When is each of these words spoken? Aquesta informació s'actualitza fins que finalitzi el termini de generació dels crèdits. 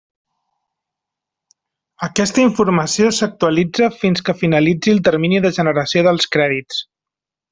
Aquesta 2.07 2.41
informació 2.45 3.11
s'actualitza 3.19 3.91
fins 3.99 4.25
que 4.31 4.37
finalitzi 4.41 4.95
el 4.97 5.05
termini 5.09 5.43
de 5.45 5.53
generació 5.61 6.05
dels 6.09 6.29
crèdits. 6.37 6.83